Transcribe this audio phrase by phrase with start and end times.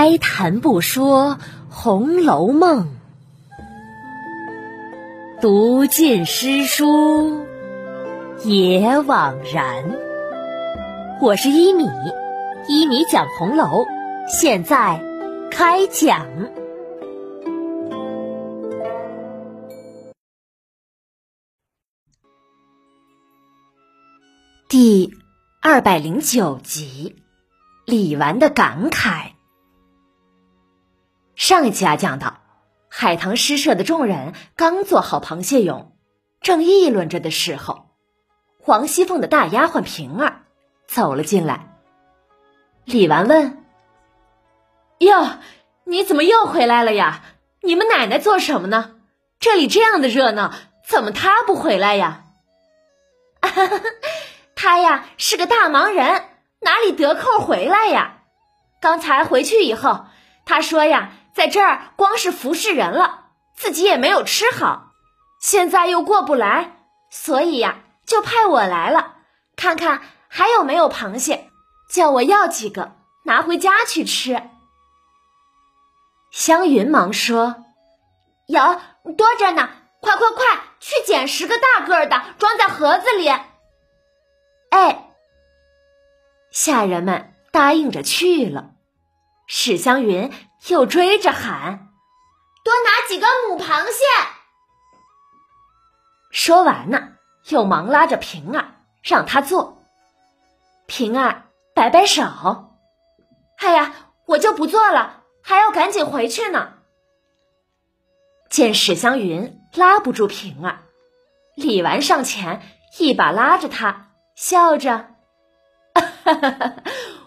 [0.00, 1.36] 哀谈不说
[1.68, 2.88] 《红楼梦》，
[5.42, 7.44] 读尽诗书
[8.42, 9.84] 也枉然。
[11.20, 11.86] 我是一米，
[12.66, 13.84] 一米讲红楼，
[14.26, 15.04] 现在
[15.50, 16.26] 开讲
[24.66, 25.12] 第
[25.60, 27.16] 二百零九集。
[27.84, 29.32] 李纨的感慨。
[31.40, 32.42] 上一期啊，讲到
[32.90, 35.92] 海棠诗社的众人刚做好螃蟹蛹，
[36.42, 37.86] 正议论着的时候，
[38.66, 40.42] 王熙凤的大丫鬟平儿
[40.86, 41.78] 走了进来。
[42.84, 43.64] 李纨问
[45.00, 45.38] ：“哟，
[45.84, 47.22] 你怎么又回来了呀？
[47.62, 48.96] 你们奶奶做什么呢？
[49.38, 50.52] 这里这样的热闹，
[50.86, 52.24] 怎么她不回来呀
[54.54, 56.22] ？”“她呀，是个大忙人。”
[56.60, 58.24] 哪里得空回来呀？
[58.78, 60.04] 刚才回去以后，
[60.44, 64.92] 她说呀，在这儿光是服侍人了，自己也没有吃好。
[65.40, 69.14] 现在又过不来，所以呀，就派我来了，
[69.56, 71.48] 看看还有没有螃蟹，
[71.88, 72.92] 叫我要几个
[73.24, 74.50] 拿回家去吃。
[76.30, 77.64] 湘云忙说
[78.46, 78.60] ：“有
[79.16, 79.70] 多着呢，
[80.02, 80.44] 快快快，
[80.78, 83.30] 去捡十个大个的，装在盒子里。”
[84.68, 85.06] 哎。
[86.50, 88.72] 下人们答应着去了，
[89.52, 90.32] 史湘云
[90.68, 91.88] 又追着喊
[92.62, 94.04] ：“多拿几个母螃蟹！”
[96.30, 97.14] 说完呢，
[97.48, 99.82] 又忙拉着平儿让他做。
[100.86, 102.70] 平儿摆摆手
[103.58, 103.92] ：“哎呀，
[104.24, 106.74] 我就不做了，还要赶紧回去呢。”
[108.50, 110.82] 见史湘云拉不住平儿，
[111.56, 112.62] 李纨上前
[113.00, 115.08] 一把拉着他，笑着。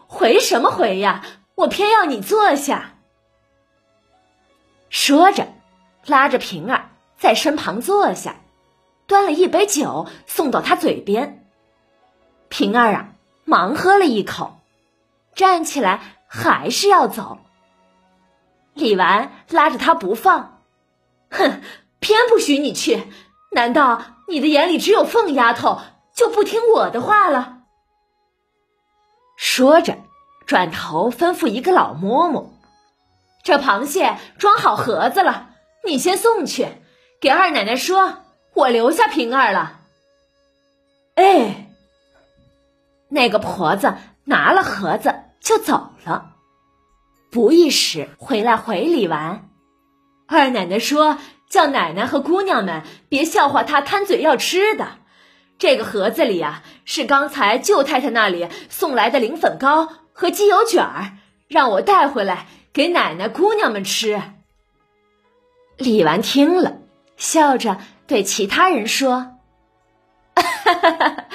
[0.07, 1.21] 回什么回呀？
[1.55, 2.95] 我偏要你坐下。
[4.89, 5.47] 说着，
[6.05, 8.35] 拉着平儿在身旁坐下，
[9.07, 11.47] 端了一杯酒送到他嘴边。
[12.49, 14.59] 平儿啊，忙喝了一口，
[15.33, 17.39] 站起来还是要走。
[18.73, 20.61] 李纨拉着他不放，
[21.29, 21.61] 哼，
[21.99, 23.07] 偏不许你去！
[23.51, 25.79] 难道你的眼里只有凤丫头，
[26.15, 27.59] 就不听我的话了？
[29.35, 29.97] 说着，
[30.45, 32.47] 转头吩咐一个老嬷嬷
[33.43, 35.49] ：“这螃蟹装好盒子了，
[35.85, 36.67] 你先送去，
[37.21, 38.19] 给二奶奶说，
[38.53, 39.79] 我留下平儿了。”
[41.15, 41.67] 哎，
[43.09, 43.95] 那个婆子
[44.25, 46.33] 拿了盒子就走了，
[47.31, 49.49] 不一时回来回李纨
[50.27, 51.17] ：“二奶奶说，
[51.49, 54.87] 叫奶奶和姑娘们别笑话她贪嘴要吃的。”
[55.59, 64.21] 这个盒子里啊，是刚才舅太太那里送来的灵粉糕和鸡油卷儿，让我带回来给奶奶、姑娘们吃。
[65.77, 66.77] 李纨听了，
[67.17, 69.37] 笑着对其他人说
[70.35, 70.43] ：“哈
[70.73, 71.25] 哈哈，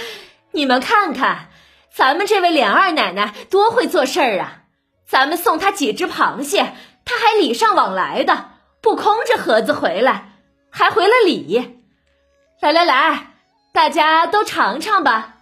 [0.52, 1.48] 你们看看，
[1.92, 4.62] 咱们这位琏二奶奶多会做事儿啊！
[5.06, 6.74] 咱们送她几只螃蟹，
[7.04, 10.32] 她还礼尚往来的，不空着盒子回来，
[10.70, 11.82] 还回了礼。
[12.60, 13.34] 来来来。”
[13.70, 15.36] 大家都尝尝吧。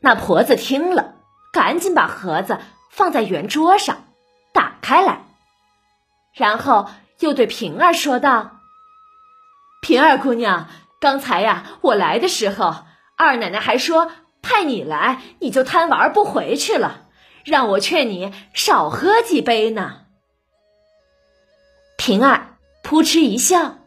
[0.00, 1.14] 那婆子听了，
[1.52, 2.58] 赶紧把盒子
[2.90, 4.04] 放在圆桌上，
[4.52, 5.22] 打开来，
[6.32, 6.88] 然后
[7.18, 8.60] 又对平儿说道
[9.82, 10.68] ：“平儿姑娘，
[11.00, 12.84] 刚才呀，我来的时候，
[13.16, 14.10] 二奶奶还说
[14.40, 17.06] 派你来，你就贪玩不回去了，
[17.44, 20.02] 让我劝你少喝几杯呢。”
[21.98, 23.78] 平儿扑哧一笑。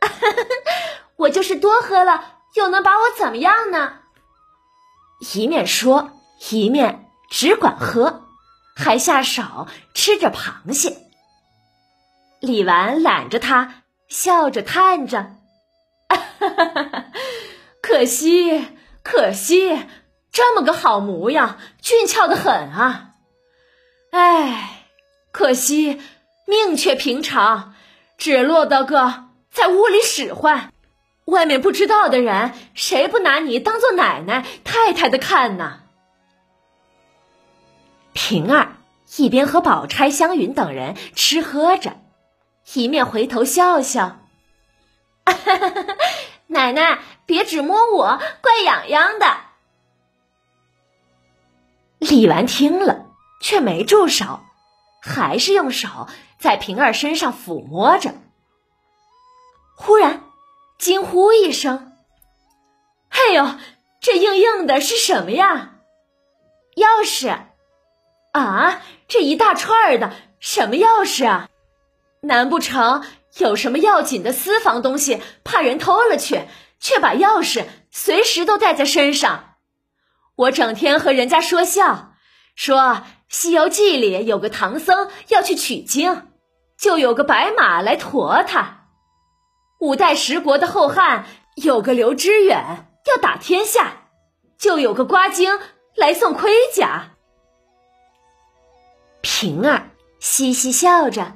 [1.16, 4.00] 我就是多喝了，又能把我怎么样呢？
[5.32, 6.10] 一面说，
[6.50, 8.24] 一面只管喝，
[8.76, 10.98] 还下手吃着螃蟹。
[12.40, 15.36] 李纨揽着他，笑着叹着
[17.80, 18.66] ：“可惜，
[19.02, 19.86] 可惜，
[20.30, 23.12] 这么个好模样，俊俏的很啊！
[24.10, 24.86] 哎，
[25.32, 26.02] 可惜
[26.46, 27.74] 命却平常，
[28.18, 30.70] 只落得个在屋里使唤。”
[31.24, 35.80] 外面不知道的人，谁不拿你当做奶奶、太太的看呢？
[38.12, 38.76] 平儿
[39.16, 41.96] 一边和宝钗、湘云等人吃喝着，
[42.74, 44.18] 一面回头笑笑
[46.46, 49.26] ：“奶奶，别只摸我，怪痒痒的。”
[51.98, 53.06] 李纨听了，
[53.40, 54.40] 却没住手，
[55.00, 56.06] 还是用手
[56.38, 58.12] 在平儿身上抚摸着。
[59.74, 60.22] 忽然。
[60.84, 61.94] 惊呼一声
[63.08, 63.54] ：“哎呦，
[64.02, 65.76] 这硬硬的是什么呀？
[66.76, 67.34] 钥匙！”
[68.32, 71.48] 啊，这一大串儿的什么钥匙啊？
[72.20, 73.02] 难不成
[73.38, 76.42] 有什么要紧的私房东西，怕人偷了去，
[76.78, 79.54] 却把钥匙随时都带在身上？
[80.36, 82.12] 我整天和人家说笑，
[82.54, 82.76] 说
[83.30, 86.26] 《西游记》里有个唐僧要去取经，
[86.78, 88.83] 就有个白马来驮他；
[89.80, 91.26] 五代十国的后汉
[91.56, 94.08] 有个刘知远要打天下，
[94.58, 95.58] 就有个瓜精
[95.94, 97.10] 来送盔甲。
[99.20, 99.90] 平儿
[100.20, 101.32] 嘻嘻笑着：“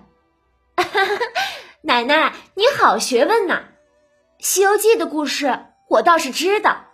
[1.83, 3.65] 奶奶，你好学问呐！
[4.47, 6.85] 《西游记》的故事我倒是知道，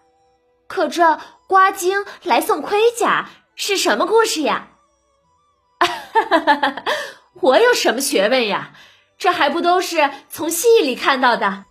[0.67, 4.69] 可这瓜精来送盔甲是什么故事呀
[7.41, 8.73] ？”“我有什么学问呀？
[9.25, 11.65] 这还不都是从戏里看到的？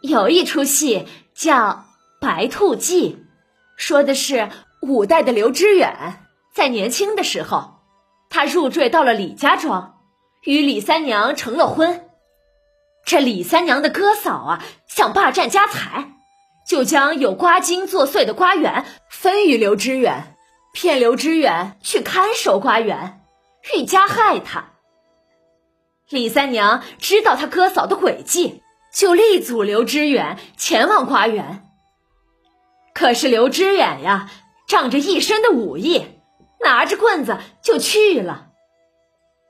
[0.00, 1.56] 有一出戏叫
[2.20, 3.14] 《白兔记》，
[3.76, 4.48] 说的是
[4.80, 6.24] 五代的刘知远
[6.54, 7.80] 在年轻的时候。”
[8.30, 9.96] 他入赘到了李家庄，
[10.44, 12.08] 与李三娘成了婚。
[13.04, 16.12] 这李三娘的哥嫂啊，想霸占家财，
[16.68, 20.36] 就将有瓜精作祟的瓜园分与刘知远，
[20.72, 23.20] 骗刘知远去看守瓜园，
[23.74, 24.73] 欲加害他。
[26.10, 28.62] 李三娘知道他哥嫂的诡计，
[28.92, 31.64] 就力阻刘知远前往瓜园。
[32.94, 34.30] 可是刘知远呀，
[34.68, 36.06] 仗着一身的武艺。
[36.60, 38.46] 拿着棍子就去了，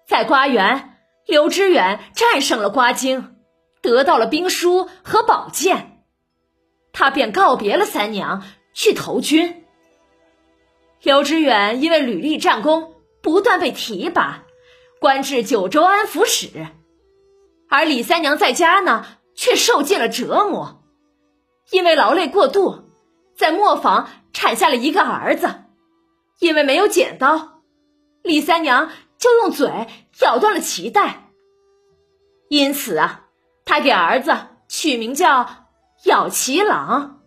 [0.09, 0.97] 在瓜园，
[1.27, 3.37] 刘知远战胜了瓜精，
[3.83, 6.03] 得到了兵书和宝剑，
[6.93, 8.43] 他便告别了三娘，
[8.73, 9.65] 去投军。
[11.03, 14.44] 刘知远因为屡立战功，不断被提拔，
[15.05, 16.49] 官至九州安抚使，
[17.69, 19.05] 而李三娘在家呢，
[19.37, 20.83] 却受尽了折磨，
[21.73, 22.85] 因为劳累过度，
[23.37, 25.65] 在磨坊产下了一个儿子。
[26.39, 27.61] 因为没有剪刀，
[28.23, 29.69] 李三娘就用嘴
[30.23, 31.31] 咬断了脐带。
[32.49, 33.27] 因此啊，
[33.67, 34.35] 她给儿子
[34.69, 35.67] 取名叫
[36.07, 37.21] 咬脐郎，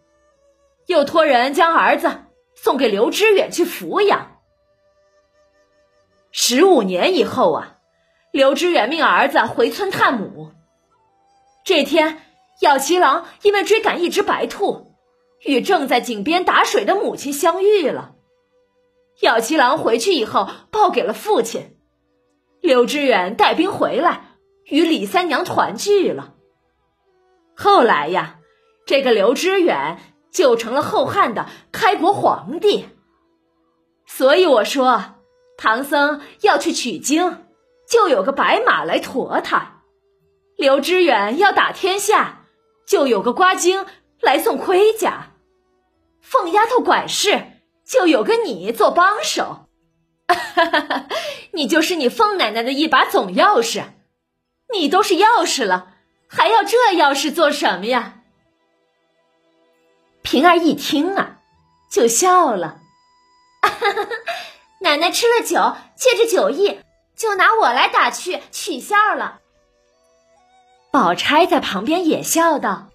[0.88, 2.24] 又托人将儿子
[2.56, 4.27] 送给刘知远去抚养。
[6.40, 7.78] 十五年以后啊，
[8.32, 10.52] 刘知远命儿子回村探母。
[11.66, 12.22] 这天，
[12.62, 14.94] 咬脐郎因为追赶一只白兔，
[15.44, 18.14] 与正在井边打水的母亲相遇了。
[19.22, 21.76] 咬七郎回去以后，报给了父亲。
[22.62, 26.36] 刘知远带兵回来，与李三娘团聚了。
[27.56, 28.38] 后来呀，
[28.86, 29.98] 这个刘知远
[30.32, 32.86] 就成了后汉的开国皇帝。
[34.06, 35.16] 所以我说，
[35.58, 37.46] 唐僧要去取经，
[37.90, 39.82] 就有个白马来驮他；
[40.56, 42.46] 刘知远要打天下，
[42.88, 43.86] 就有个瓜精
[44.22, 45.34] 来送盔甲。
[46.22, 47.54] 凤丫头管事。
[47.88, 49.70] 就有个你做帮手，
[51.56, 53.82] 你就是你凤奶奶的一把总钥匙，
[54.74, 55.94] 你都是钥匙了，
[56.28, 58.16] 还要这钥匙做什么呀？
[60.22, 61.38] 平儿一听啊，
[61.90, 62.82] 就笑了，
[64.80, 66.80] 奶奶吃了酒，借着酒意，
[67.16, 69.40] 就拿我来打趣取笑了。
[70.92, 72.90] 宝钗在旁边也笑道：“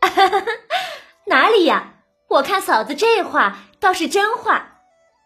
[1.26, 1.94] 哪里呀？
[2.28, 4.80] 我看嫂子这话。”倒是真话，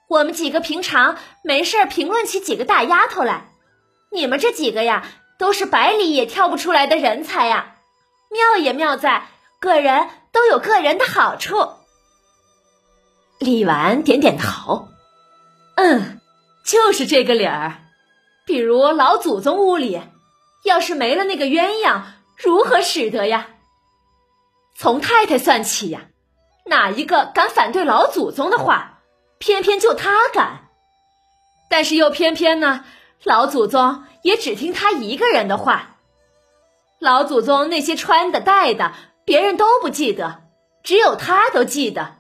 [0.09, 3.49] 我们几个平常没事评论起几个大丫头来，
[4.11, 5.07] 你们这几个呀，
[5.38, 7.76] 都是百里也挑不出来的人才呀。
[8.29, 9.26] 妙也妙在，
[9.59, 11.67] 个人都有个人的好处。
[13.38, 14.88] 李纨点点头，
[15.76, 16.21] 嗯，
[16.64, 17.79] 就是这个理儿。
[18.45, 20.00] 比如老祖宗屋里，
[20.64, 22.02] 要是没了那个鸳鸯，
[22.37, 23.47] 如何使得呀？
[24.76, 26.02] 从太太算起呀。
[26.67, 29.00] 哪一个敢反对老祖宗的话？
[29.38, 30.69] 偏偏就他敢。
[31.69, 32.85] 但是又偏偏呢，
[33.25, 35.97] 老祖宗也只听他一个人的话。
[37.00, 38.93] 老祖宗那些穿的戴的，
[39.25, 40.43] 别人都不记得，
[40.85, 42.17] 只有他都记得。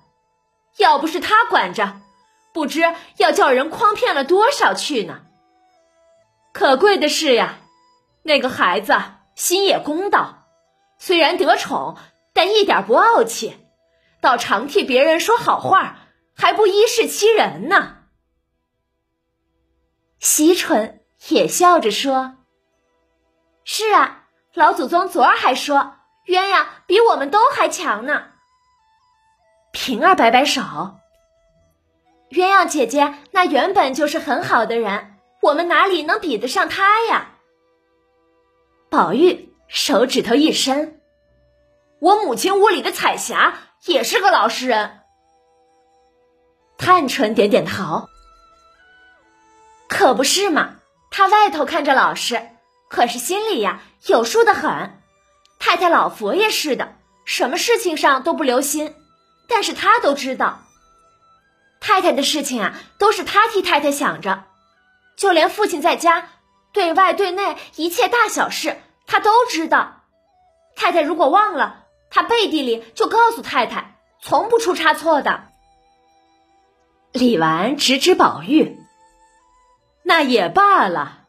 [0.78, 2.00] 要不是他管着，
[2.52, 2.82] 不知
[3.16, 5.22] 要叫人诓骗了多少去呢。
[6.52, 7.60] 可贵的是呀，
[8.22, 8.94] 那个孩子
[9.34, 10.46] 心也公道，
[10.98, 11.96] 虽然得宠，
[12.32, 13.56] 但一点不傲气。
[14.20, 15.98] 倒常替别人说好话，
[16.36, 17.96] 还不依势欺人呢。
[20.20, 22.36] 惜春也笑着说
[23.64, 25.96] ：“是啊，老祖宗昨儿还说
[26.28, 28.26] 鸳鸯比我们都还强呢。”
[29.72, 30.62] 平儿摆摆手
[32.32, 37.32] ：“鸳鸯姐姐那原本就是很好的人，我们哪里能比得上她呀？”
[38.90, 41.00] 宝玉手指头一伸
[42.00, 43.54] ：“我母亲屋里的彩霞。”
[43.86, 45.00] 也是个老实人。
[46.78, 48.08] 探春点点头，
[49.88, 50.76] 可不是嘛，
[51.10, 52.40] 他外头看着老实，
[52.88, 55.00] 可是心里呀有数的很。
[55.58, 58.94] 太太老佛爷似的，什么事情上都不留心，
[59.48, 60.61] 但是他都知道。
[61.82, 64.44] 太太的事情啊，都是他替太太想着，
[65.16, 66.28] 就连父亲在家
[66.72, 70.04] 对外对内一切大小事，他都知道。
[70.76, 75.48] 太太如果忘了，他背地里就告诉太太，从不出差错的。
[77.10, 78.78] 李纨直指宝玉。
[80.04, 81.24] 那也罢了，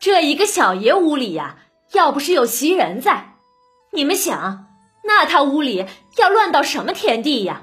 [0.00, 1.56] 这一个小爷屋里呀，
[1.92, 3.36] 要不是有袭人在，
[3.92, 4.66] 你们想，
[5.04, 7.62] 那他屋里要乱到什么田地呀？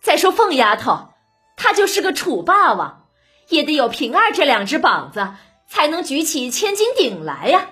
[0.00, 1.10] 再说凤丫头，
[1.56, 3.06] 她就是个楚霸王，
[3.48, 5.34] 也得有平儿这两只膀子，
[5.68, 7.68] 才能举起千斤顶来呀。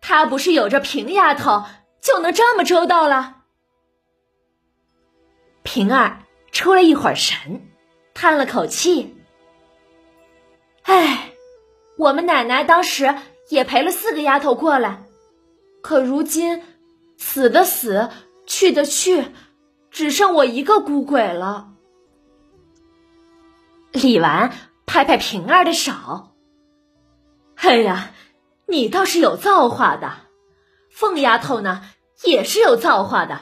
[0.00, 1.64] 她不是有着平丫头，
[2.00, 3.36] 就能这么周到了？
[5.62, 6.20] 平儿
[6.50, 7.68] 出了一会儿神，
[8.14, 9.16] 叹了口气。
[10.84, 11.32] 哎，
[11.98, 13.14] 我们奶奶当时
[13.50, 15.02] 也陪了四个丫头过来，
[15.82, 16.62] 可如今
[17.18, 18.08] 死的死，
[18.46, 19.26] 去的去，
[19.98, 21.70] 只剩我一个孤鬼了。
[23.90, 24.52] 李纨
[24.86, 25.92] 拍拍平儿的手
[27.58, 28.12] ：“哎呀，
[28.66, 30.12] 你倒是有造化的，
[30.88, 31.82] 凤丫头呢
[32.22, 33.40] 也是有造化的。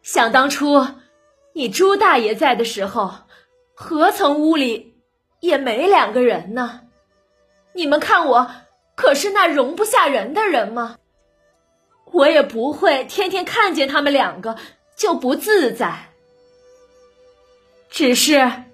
[0.00, 0.86] 想当初
[1.52, 3.12] 你朱大爷在的时候，
[3.74, 4.96] 何曾屋里……”
[5.40, 6.82] 也没两个人呢，
[7.74, 8.50] 你们看我
[8.94, 10.96] 可是那容不下人的人吗？
[12.12, 14.56] 我也不会天天看见他们两个
[14.96, 16.10] 就不自在。
[17.90, 18.64] 只是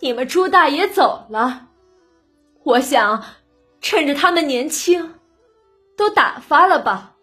[0.00, 1.68] 你们朱大爷走了，
[2.64, 3.24] 我想
[3.80, 5.18] 趁着他们年轻，
[5.96, 7.16] 都打发了吧。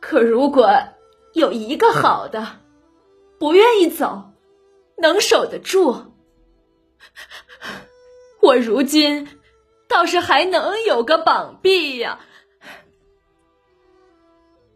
[0.00, 0.70] 可如果
[1.34, 2.60] 有一个好的，
[3.38, 4.32] 不愿意走，
[4.96, 6.12] 能守得住。
[8.40, 9.40] 我如今
[9.86, 12.18] 倒是还能有个膀臂呀！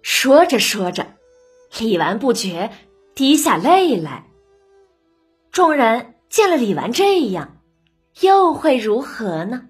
[0.03, 1.16] 说着说着，
[1.79, 2.71] 李纨不觉
[3.15, 4.27] 滴下泪来。
[5.51, 7.57] 众人见了李纨这样，
[8.21, 9.69] 又会如何呢？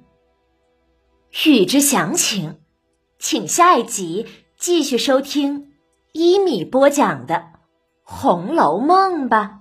[1.45, 2.61] 欲知详情，
[3.19, 5.75] 请下一集继续收听
[6.13, 7.35] 一米播讲的
[8.03, 9.61] 《红楼梦》吧。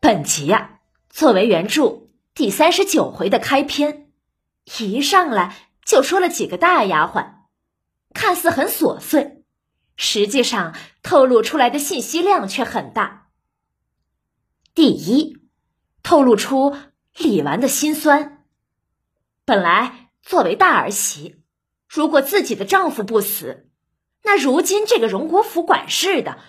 [0.00, 2.02] 本集呀，作为原著
[2.34, 4.10] 第三十九回的开篇，
[4.78, 7.37] 一上来就说了几个大丫鬟，
[8.18, 9.44] 看似很琐碎，
[9.94, 13.28] 实际上透露出来的信息量却很大。
[14.74, 15.38] 第一，
[16.02, 16.76] 透露出
[17.16, 18.44] 李纨的心酸。
[19.44, 21.44] 本来作为大儿媳，
[21.86, 23.70] 如果自己的丈夫不死，
[24.24, 26.40] 那如今这个荣国府管事的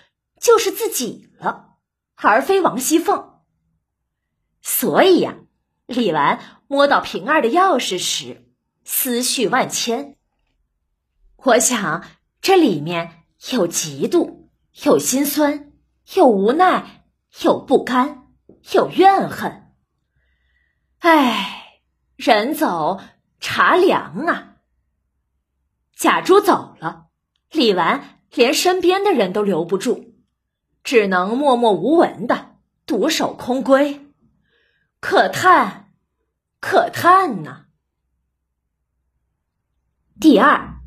[0.42, 1.76] 就是自己了，
[2.16, 3.42] 而非王熙凤。
[4.64, 5.38] 所以呀，
[5.86, 8.50] 李纨摸到平儿的钥匙时，
[8.84, 10.16] 思绪万千。
[11.44, 12.04] 我想
[12.42, 14.50] 这里面有嫉妒，
[14.84, 15.72] 有心酸，
[16.16, 17.06] 有无奈，
[17.42, 18.28] 有不甘，
[18.74, 19.74] 有怨恨。
[21.00, 21.80] 唉，
[22.18, 23.00] 人走
[23.40, 24.58] 茶凉啊。
[25.96, 27.08] 贾珠走了，
[27.52, 30.16] 李纨连身边的人都留不住，
[30.84, 34.08] 只能默默无闻的独守空闺。
[35.00, 35.94] 可叹，
[36.60, 37.68] 可叹呐！
[40.20, 40.79] 第二，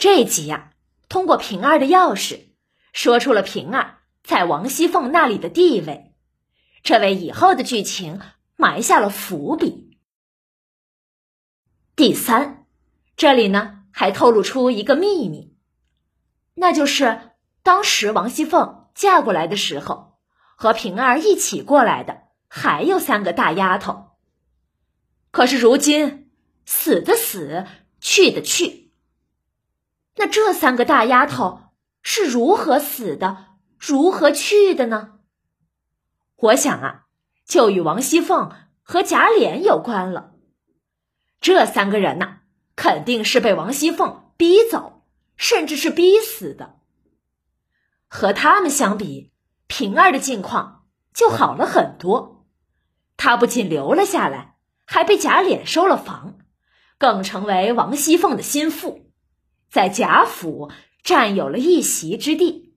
[0.00, 0.72] 这集呀，
[1.10, 2.46] 通过平儿的钥匙，
[2.94, 6.14] 说出了平儿在王熙凤那里的地位，
[6.82, 8.18] 这为以后的剧情
[8.56, 9.98] 埋下了伏笔。
[11.94, 12.64] 第三，
[13.14, 15.54] 这里呢还透露出一个秘密，
[16.54, 20.18] 那就是当时王熙凤嫁过来的时候，
[20.56, 22.22] 和平儿一起过来的。
[22.48, 24.12] 还有三个大丫头，
[25.30, 26.32] 可是如今
[26.64, 27.66] 死的死，
[28.00, 28.79] 去的去。
[30.16, 33.46] 那这三个大丫头是如何死的，
[33.78, 35.20] 如何去的呢？
[36.36, 37.06] 我想啊，
[37.44, 38.50] 就与王熙凤
[38.82, 40.32] 和贾琏有关了。
[41.40, 42.40] 这三个人呐，
[42.76, 45.04] 肯定是被王熙凤逼走，
[45.36, 46.78] 甚至是逼死的。
[48.08, 49.32] 和他们相比，
[49.66, 52.46] 平儿的境况就好了很多。
[53.16, 56.38] 他不仅留了下来，还被贾琏收了房，
[56.98, 59.09] 更成为王熙凤的心腹，
[59.70, 60.70] 在贾府
[61.02, 62.74] 占有了一席之地，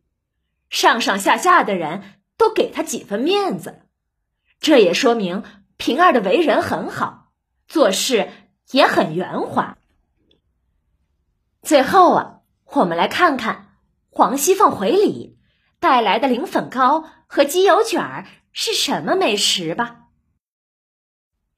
[0.70, 3.82] 上上下下的人都给他几分面子，
[4.60, 5.44] 这也说明
[5.78, 7.32] 平儿的为人很好，
[7.68, 8.32] 做事
[8.72, 9.78] 也很圆滑。
[11.64, 13.78] 最后啊，我们来看看
[14.12, 15.38] 王熙凤回礼，
[15.80, 20.02] 带来的零粉糕和鸡油卷儿是什么美食吧。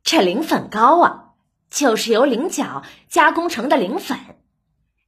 [0.03, 1.33] 这零粉糕啊，
[1.69, 4.34] 就是由菱角加工成的零粉，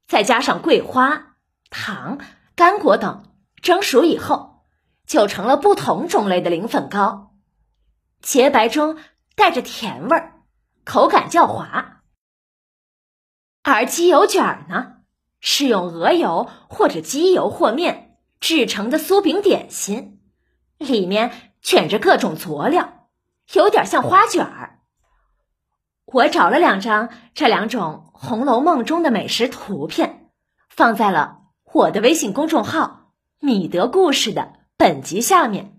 [0.07, 1.35] 再加上桂花、
[1.69, 2.17] 糖、
[2.55, 3.25] 干果等
[3.61, 4.63] 蒸熟以后，
[5.05, 7.35] 就成了不同种类的零粉糕，
[8.21, 8.97] 洁白中
[9.35, 10.43] 带着甜味儿，
[10.85, 12.03] 口感较滑。
[13.63, 14.93] 而鸡油卷儿呢，
[15.41, 20.21] 是用鹅油或者鸡油和面制成的酥饼点心，
[20.77, 23.09] 里面卷着各种佐料，
[23.51, 24.76] 有点像花卷儿。
[26.07, 30.29] 我找了两张这两种《红楼梦》中的美食图片，
[30.69, 31.41] 放在了
[31.73, 35.77] 我的微信公众号“米德故事”的本集下面。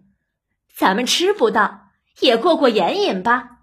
[0.76, 1.88] 咱们吃不到，
[2.20, 3.60] 也过过眼瘾吧。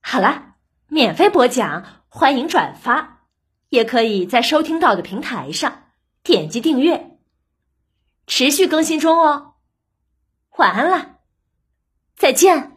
[0.00, 0.54] 好了，
[0.86, 3.26] 免费播讲，欢迎转发，
[3.68, 5.82] 也可以在收听到的平台上
[6.22, 7.18] 点击订阅，
[8.26, 9.52] 持续更新中哦。
[10.56, 11.16] 晚安了，
[12.16, 12.71] 再见。